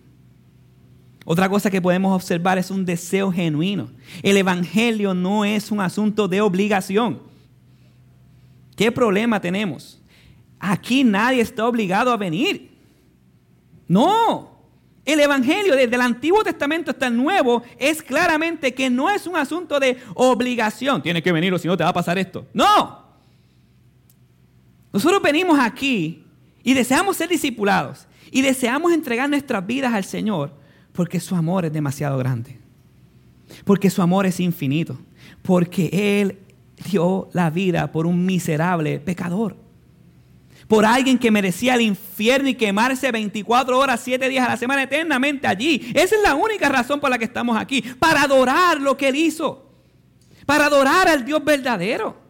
[1.25, 3.89] Otra cosa que podemos observar es un deseo genuino.
[4.23, 7.23] El Evangelio no es un asunto de obligación.
[8.77, 9.99] ¿Qué problema tenemos?
[10.59, 12.71] Aquí nadie está obligado a venir.
[13.87, 14.58] No.
[15.09, 19.37] El Evangelio desde el Antiguo Testamento hasta el Nuevo es claramente que no es un
[19.37, 21.03] asunto de obligación.
[21.03, 22.47] Tienes que venir o si no te va a pasar esto.
[22.53, 23.07] No.
[24.93, 26.27] Nosotros venimos aquí
[26.63, 30.53] y deseamos ser discipulados y deseamos entregar nuestras vidas al Señor
[30.93, 32.59] porque su amor es demasiado grande.
[33.65, 34.99] Porque su amor es infinito.
[35.41, 36.39] Porque Él
[36.91, 39.57] dio la vida por un miserable pecador
[40.69, 44.83] por alguien que merecía el infierno y quemarse 24 horas, 7 días a la semana
[44.83, 45.91] eternamente allí.
[45.95, 49.17] Esa es la única razón por la que estamos aquí, para adorar lo que Él
[49.17, 49.73] hizo,
[50.45, 52.21] para adorar al Dios verdadero.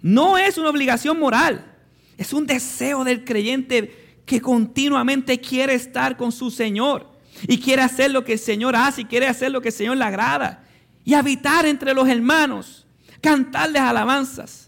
[0.00, 1.76] No es una obligación moral,
[2.16, 7.06] es un deseo del creyente que continuamente quiere estar con su Señor
[7.46, 9.98] y quiere hacer lo que el Señor hace y quiere hacer lo que el Señor
[9.98, 10.64] le agrada
[11.04, 12.86] y habitar entre los hermanos,
[13.20, 14.59] cantarles alabanzas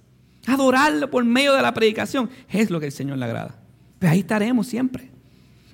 [0.47, 3.61] Adorarlo por medio de la predicación es lo que el Señor le agrada.
[3.99, 5.11] Pues ahí estaremos siempre.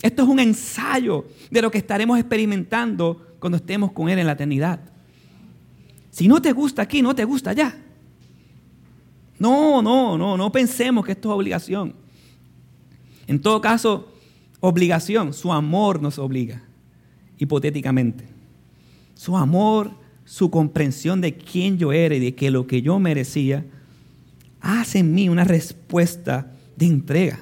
[0.03, 4.33] Esto es un ensayo de lo que estaremos experimentando cuando estemos con Él en la
[4.33, 4.81] eternidad.
[6.11, 7.77] Si no te gusta aquí, no te gusta allá.
[9.39, 11.95] No, no, no, no pensemos que esto es obligación.
[13.27, 14.13] En todo caso,
[14.61, 16.63] obligación, su amor nos obliga,
[17.39, 18.27] hipotéticamente.
[19.15, 19.91] Su amor,
[20.25, 23.65] su comprensión de quién yo era y de que lo que yo merecía,
[24.61, 27.39] hace en mí una respuesta de entrega.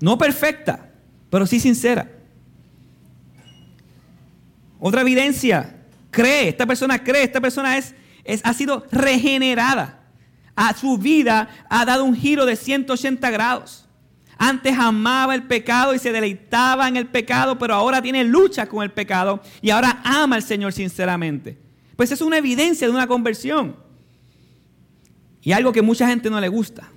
[0.00, 0.90] No perfecta,
[1.30, 2.10] pero sí sincera.
[4.78, 5.76] Otra evidencia,
[6.10, 10.00] cree, esta persona cree, esta persona es, es, ha sido regenerada.
[10.54, 13.86] A su vida ha dado un giro de 180 grados.
[14.38, 18.82] Antes amaba el pecado y se deleitaba en el pecado, pero ahora tiene lucha con
[18.82, 21.58] el pecado y ahora ama al Señor sinceramente.
[21.96, 23.76] Pues es una evidencia de una conversión.
[25.46, 26.88] Y algo que mucha gente no le gusta.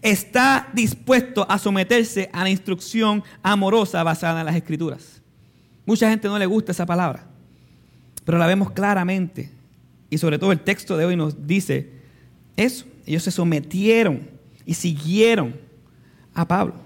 [0.00, 5.20] Está dispuesto a someterse a la instrucción amorosa basada en las escrituras.
[5.84, 7.26] Mucha gente no le gusta esa palabra,
[8.24, 9.50] pero la vemos claramente.
[10.08, 11.90] Y sobre todo el texto de hoy nos dice
[12.56, 12.86] eso.
[13.04, 14.30] Ellos se sometieron
[14.64, 15.56] y siguieron
[16.34, 16.76] a Pablo.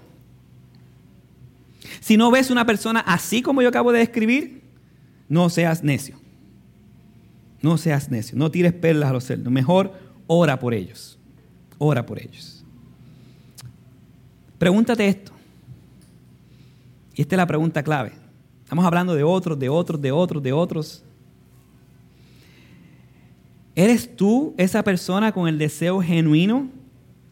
[1.99, 4.63] Si no ves una persona así como yo acabo de describir,
[5.29, 6.15] no seas necio.
[7.61, 8.35] No seas necio.
[8.35, 9.53] No tires perlas a los cerdos.
[9.53, 10.00] Mejor
[10.33, 11.17] ora por ellos.
[11.77, 12.63] Ora por ellos.
[14.57, 15.33] Pregúntate esto.
[17.13, 18.13] Y esta es la pregunta clave.
[18.63, 21.03] Estamos hablando de otros, de otros, de otros, de otros.
[23.75, 26.69] ¿Eres tú esa persona con el deseo genuino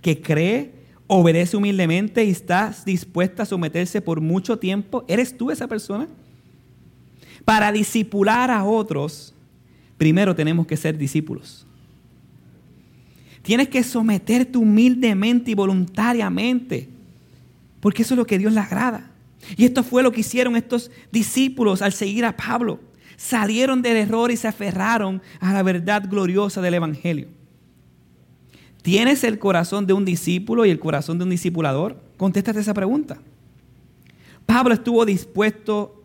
[0.01, 0.73] que cree,
[1.07, 5.05] obedece humildemente y estás dispuesta a someterse por mucho tiempo?
[5.07, 6.09] ¿Eres tú esa persona?
[7.45, 9.33] Para disipular a otros,
[9.97, 11.65] primero tenemos que ser discípulos.
[13.49, 16.87] Tienes que someterte humildemente y voluntariamente,
[17.79, 19.09] porque eso es lo que Dios le agrada.
[19.57, 22.79] Y esto fue lo que hicieron estos discípulos al seguir a Pablo.
[23.17, 27.27] Salieron del error y se aferraron a la verdad gloriosa del Evangelio.
[28.83, 31.99] ¿Tienes el corazón de un discípulo y el corazón de un discipulador?
[32.17, 33.17] Contéstate esa pregunta.
[34.45, 36.03] Pablo estuvo dispuesto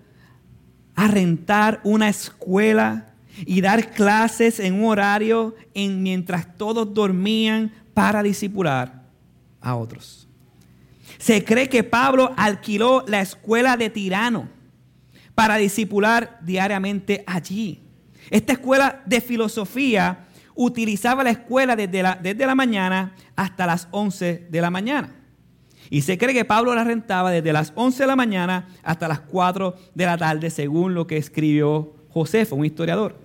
[0.94, 3.13] a rentar una escuela
[3.46, 9.04] y dar clases en un horario en mientras todos dormían para disipular
[9.60, 10.28] a otros.
[11.18, 14.48] Se cree que Pablo alquiló la escuela de Tirano
[15.34, 17.82] para disipular diariamente allí.
[18.30, 24.46] Esta escuela de filosofía utilizaba la escuela desde la, desde la mañana hasta las 11
[24.50, 25.14] de la mañana.
[25.90, 29.20] Y se cree que Pablo la rentaba desde las 11 de la mañana hasta las
[29.20, 33.23] 4 de la tarde, según lo que escribió Josefo, un historiador.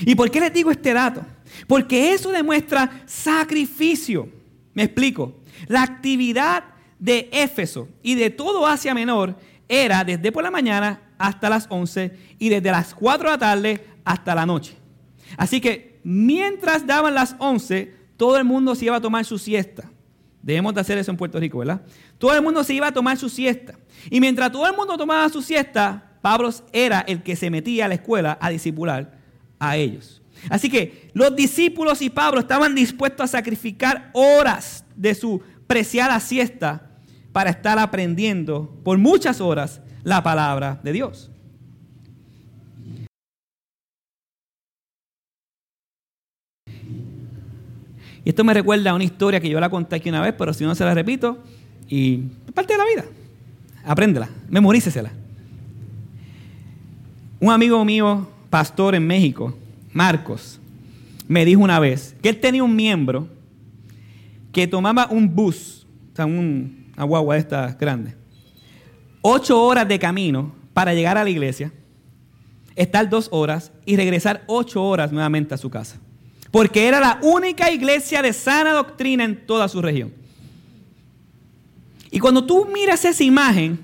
[0.00, 1.24] ¿Y por qué les digo este dato?
[1.66, 4.28] Porque eso demuestra sacrificio.
[4.74, 5.40] Me explico.
[5.66, 6.64] La actividad
[6.98, 9.36] de Éfeso y de todo Asia Menor
[9.68, 13.86] era desde por la mañana hasta las 11 y desde las 4 de la tarde
[14.04, 14.76] hasta la noche.
[15.36, 19.90] Así que mientras daban las 11, todo el mundo se iba a tomar su siesta.
[20.42, 21.82] Debemos de hacer eso en Puerto Rico, ¿verdad?
[22.18, 23.74] Todo el mundo se iba a tomar su siesta.
[24.08, 27.88] Y mientras todo el mundo tomaba su siesta, Pablo era el que se metía a
[27.88, 29.19] la escuela a discipular
[29.60, 30.20] a ellos.
[30.48, 36.90] Así que los discípulos y Pablo estaban dispuestos a sacrificar horas de su preciada siesta
[37.32, 41.30] para estar aprendiendo por muchas horas la palabra de Dios.
[48.24, 50.52] Y esto me recuerda a una historia que yo la conté aquí una vez, pero
[50.52, 51.38] si no se la repito,
[51.88, 53.04] y es parte de la vida.
[53.84, 55.10] Apréndela, memorícesela.
[57.40, 59.56] Un amigo mío, pastor en México,
[59.92, 60.60] Marcos,
[61.28, 63.28] me dijo una vez que él tenía un miembro
[64.52, 68.14] que tomaba un bus, o sea, un, una guagua de estas grandes,
[69.22, 71.72] ocho horas de camino para llegar a la iglesia,
[72.74, 75.98] estar dos horas y regresar ocho horas nuevamente a su casa.
[76.50, 80.12] Porque era la única iglesia de sana doctrina en toda su región.
[82.10, 83.78] Y cuando tú miras esa imagen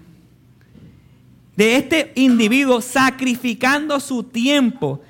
[1.57, 5.01] de este individuo sacrificando su tiempo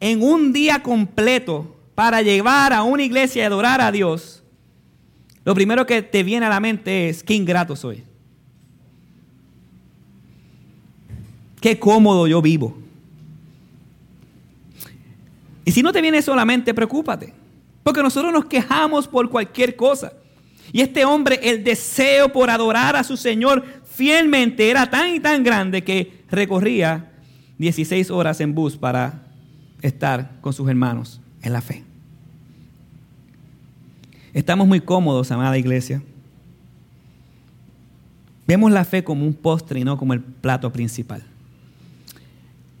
[0.00, 4.42] en un día completo para llevar a una iglesia y adorar a Dios,
[5.44, 8.02] lo primero que te viene a la mente es, qué ingrato soy.
[11.60, 12.76] Qué cómodo yo vivo.
[15.64, 17.32] Y si no te viene solamente, preocúpate.
[17.82, 20.12] Porque nosotros nos quejamos por cualquier cosa.
[20.72, 23.64] Y este hombre, el deseo por adorar a su Señor
[23.94, 27.12] fielmente era tan y tan grande que recorría
[27.58, 29.22] 16 horas en bus para
[29.82, 31.84] estar con sus hermanos en la fe.
[34.32, 36.02] Estamos muy cómodos, amada iglesia.
[38.48, 41.22] Vemos la fe como un postre y no como el plato principal.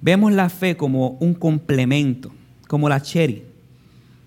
[0.02, 2.32] Vemos la fe como un complemento,
[2.66, 3.44] como la cherry,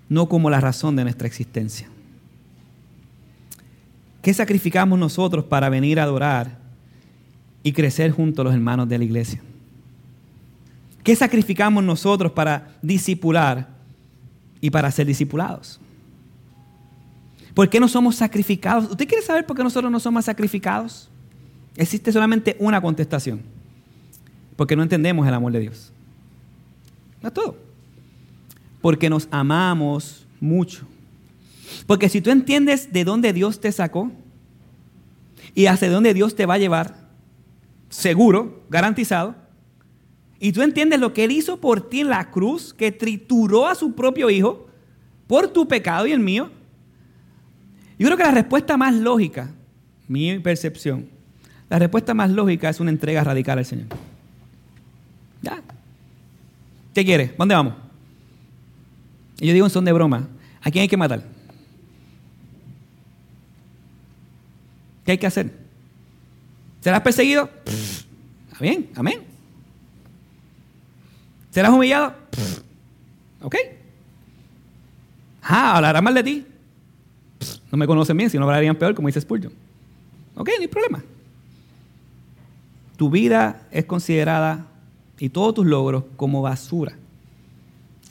[0.08, 1.88] no como la razón de nuestra existencia.
[4.22, 6.57] ¿Qué sacrificamos nosotros para venir a adorar
[7.62, 9.42] y crecer junto a los hermanos de la iglesia?
[11.02, 13.68] ¿Qué sacrificamos nosotros para discipular
[14.60, 15.80] y para ser discipulados?
[17.54, 18.90] ¿Por qué no somos sacrificados?
[18.90, 21.08] ¿Usted quiere saber por qué nosotros no somos sacrificados?
[21.76, 23.40] Existe solamente una contestación.
[24.54, 25.92] Porque no entendemos el amor de Dios.
[27.22, 27.56] No es todo.
[28.80, 30.86] Porque nos amamos mucho.
[31.86, 34.12] Porque si tú entiendes de dónde Dios te sacó
[35.54, 37.07] y hacia dónde Dios te va a llevar,
[37.88, 39.34] seguro, garantizado,
[40.40, 43.74] y tú entiendes lo que Él hizo por ti en la cruz, que trituró a
[43.74, 44.68] su propio Hijo
[45.26, 46.50] por tu pecado y el mío,
[47.98, 49.50] yo creo que la respuesta más lógica,
[50.06, 51.08] mi percepción,
[51.68, 53.88] la respuesta más lógica es una entrega radical al Señor.
[55.42, 55.60] ¿Ya?
[56.94, 57.34] ¿Qué quiere?
[57.36, 57.74] ¿Dónde vamos?
[59.40, 60.28] Y yo digo en son de broma,
[60.62, 61.24] ¿a quién hay que matar?
[65.04, 65.67] ¿Qué hay que hacer?
[66.80, 67.50] ¿Serás perseguido?
[68.46, 69.22] Está bien, amén.
[71.50, 72.14] ¿Serás humillado?
[73.42, 73.56] ok.
[75.42, 76.46] Ah, hablará mal de ti.
[77.70, 79.52] No me conocen bien, si no hablarían peor, como dice Spurgeon.
[80.34, 81.02] Ok, no problema.
[82.96, 84.66] Tu vida es considerada
[85.18, 86.96] y todos tus logros como basura.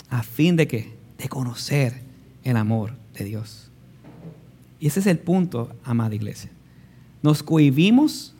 [0.10, 0.96] ¿A fin de qué?
[1.18, 2.02] De conocer
[2.44, 3.70] el amor de Dios.
[4.80, 6.52] Y ese es el punto, amada iglesia.
[7.22, 8.34] Nos cohibimos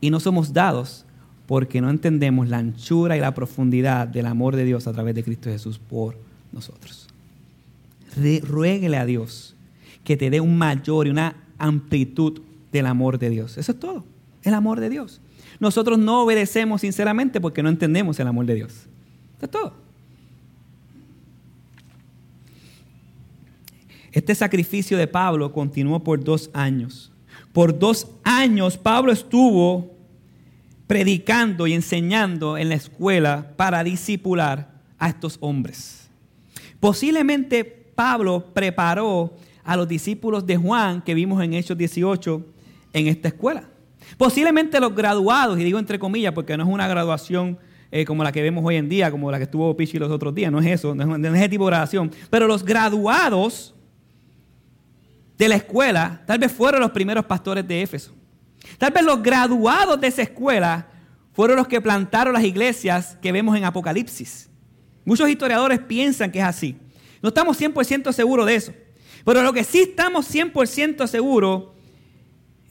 [0.00, 1.04] y no somos dados
[1.46, 5.24] porque no entendemos la anchura y la profundidad del amor de Dios a través de
[5.24, 6.16] Cristo Jesús por
[6.52, 7.08] nosotros.
[8.42, 9.56] ruéguele a Dios
[10.04, 12.40] que te dé un mayor y una amplitud
[12.72, 13.58] del amor de Dios.
[13.58, 14.04] Eso es todo,
[14.42, 15.20] el amor de Dios.
[15.60, 18.72] Nosotros no obedecemos sinceramente porque no entendemos el amor de Dios.
[19.36, 19.74] Eso es todo.
[24.12, 27.12] Este sacrificio de Pablo continuó por dos años.
[27.58, 29.96] Por dos años Pablo estuvo
[30.86, 36.08] predicando y enseñando en la escuela para discipular a estos hombres.
[36.78, 39.34] Posiblemente Pablo preparó
[39.64, 42.46] a los discípulos de Juan que vimos en Hechos 18
[42.92, 43.64] en esta escuela.
[44.16, 47.58] Posiblemente los graduados, y digo entre comillas porque no es una graduación
[47.90, 50.32] eh, como la que vemos hoy en día, como la que estuvo Pichi los otros
[50.32, 53.74] días, no es eso, no es, ese tipo de graduación, pero los graduados
[55.38, 58.12] de la escuela tal vez fueron los primeros pastores de Éfeso.
[58.76, 60.88] Tal vez los graduados de esa escuela
[61.32, 64.50] fueron los que plantaron las iglesias que vemos en Apocalipsis.
[65.04, 66.76] Muchos historiadores piensan que es así.
[67.22, 68.72] No estamos 100% seguros de eso.
[69.24, 71.68] Pero lo que sí estamos 100% seguros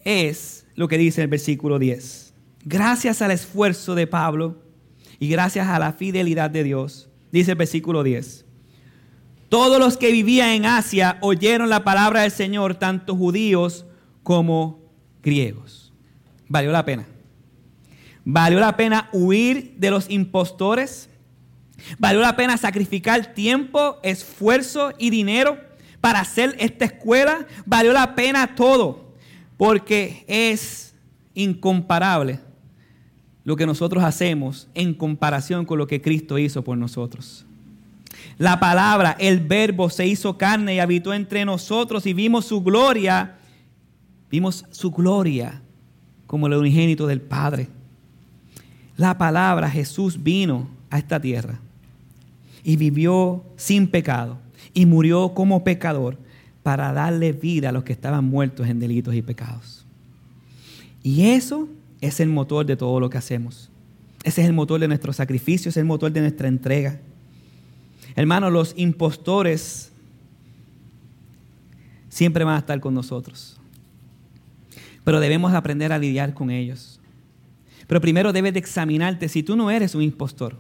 [0.04, 2.34] es lo que dice el versículo 10.
[2.66, 4.62] Gracias al esfuerzo de Pablo
[5.20, 8.47] y gracias a la fidelidad de Dios, dice el versículo 10.
[9.50, 13.86] Todos los que vivían en Asia oyeron la palabra del Señor, tanto judíos
[14.24, 14.80] como
[15.24, 15.94] griegos.
[16.48, 17.06] Valió la pena.
[18.26, 21.10] Valió la pena huir de los impostores,
[22.00, 25.58] Valió la pena sacrificar tiempo, esfuerzo y dinero
[26.02, 27.48] para hacer esta escuela.
[27.66, 29.14] Valió la pena todo,
[29.58, 30.96] porque es
[31.34, 32.40] incomparable
[33.44, 37.47] lo que nosotros hacemos en comparación con lo que Cristo hizo por nosotros.
[38.38, 43.38] La palabra, el verbo se hizo carne y habitó entre nosotros y vimos su gloria.
[44.30, 45.62] Vimos su gloria
[46.28, 47.70] como el unigénito del Padre.
[48.96, 51.60] La palabra, Jesús vino a esta tierra
[52.64, 54.38] y vivió sin pecado
[54.74, 56.18] y murió como pecador
[56.64, 59.86] para darle vida a los que estaban muertos en delitos y pecados.
[61.02, 61.70] Y eso
[62.02, 63.70] es el motor de todo lo que hacemos.
[64.24, 67.00] Ese es el motor de nuestro sacrificio, es el motor de nuestra entrega.
[68.18, 69.92] Hermanos, los impostores
[72.10, 73.58] siempre van a estar con nosotros.
[75.04, 77.00] Pero debemos aprender a lidiar con ellos.
[77.86, 80.58] Pero primero debes de examinarte si tú no eres un impostor.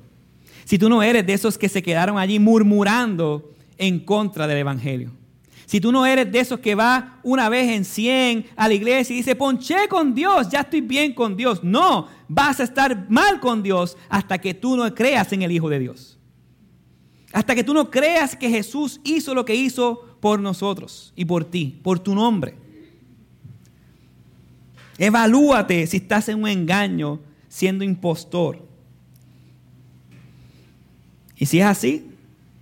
[0.65, 5.09] Si tú no eres de esos que se quedaron allí murmurando en contra del Evangelio.
[5.65, 9.15] Si tú no eres de esos que va una vez en 100 a la iglesia
[9.15, 11.63] y dice, ponché con Dios, ya estoy bien con Dios.
[11.63, 15.69] No, vas a estar mal con Dios hasta que tú no creas en el Hijo
[15.69, 16.16] de Dios.
[17.33, 21.45] Hasta que tú no creas que Jesús hizo lo que hizo por nosotros y por
[21.45, 22.55] ti, por tu nombre.
[24.97, 27.19] Evalúate si estás en un engaño
[27.49, 28.65] siendo impostor.
[31.37, 32.09] Y si es así,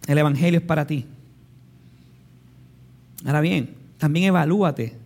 [0.07, 1.05] el Evangelio es para ti.
[3.26, 4.97] Ahora bien, también evalúate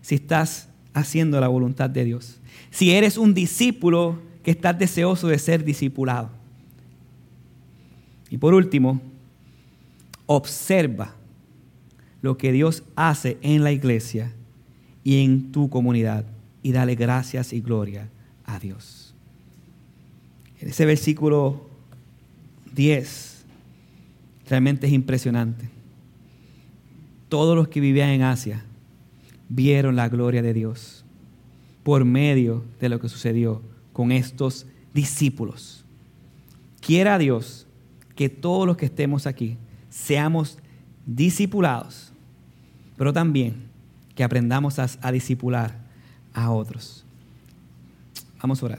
[0.00, 2.40] si estás haciendo la voluntad de Dios.
[2.70, 6.37] Si eres un discípulo que estás deseoso de ser discipulado.
[8.30, 9.00] Y por último,
[10.26, 11.14] observa
[12.20, 14.32] lo que Dios hace en la iglesia
[15.04, 16.26] y en tu comunidad
[16.62, 18.10] y dale gracias y gloria
[18.44, 19.14] a Dios.
[20.60, 21.68] Ese versículo
[22.74, 23.44] 10
[24.48, 25.70] realmente es impresionante.
[27.28, 28.64] Todos los que vivían en Asia
[29.48, 31.04] vieron la gloria de Dios
[31.84, 33.62] por medio de lo que sucedió
[33.92, 35.84] con estos discípulos.
[36.80, 37.67] Quiera Dios
[38.18, 39.56] que todos los que estemos aquí
[39.90, 40.58] seamos
[41.06, 42.10] discipulados,
[42.96, 43.68] pero también
[44.16, 45.78] que aprendamos a, a discipular
[46.34, 47.04] a otros.
[48.42, 48.78] Vamos a orar.